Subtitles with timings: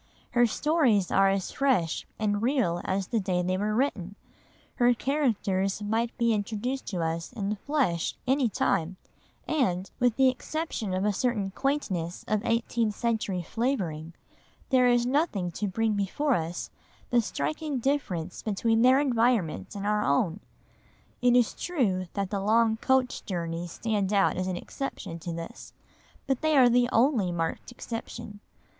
[0.31, 4.15] Her stories are as fresh and real as the day they were written,
[4.77, 8.97] her characters might be introduced to us in the flesh any time,
[9.47, 14.15] and, with the exception of a certain quaintness of eighteenth century flavouring,
[14.69, 16.71] there is nothing to bring before us
[17.11, 20.39] the striking difference between their environment and our own.
[21.21, 25.73] It is true that the long coach journeys stand out as an exception to this,
[26.25, 28.39] but they are the only marked exception.